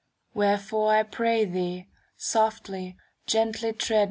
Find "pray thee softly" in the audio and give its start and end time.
1.03-2.97